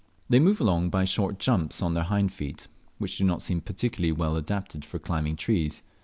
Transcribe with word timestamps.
They 0.29 0.39
move 0.39 0.59
along 0.59 0.89
by 0.89 1.05
short 1.05 1.37
jumps 1.37 1.79
on 1.83 1.93
their 1.93 2.05
hind 2.05 2.33
feet, 2.33 2.67
which 2.97 3.19
do 3.19 3.23
not 3.23 3.43
seem 3.43 3.61
particularly 3.61 4.11
well 4.11 4.35
adapted 4.35 4.83
for 4.83 4.97
climbing 4.97 5.35
trees. 5.35 5.83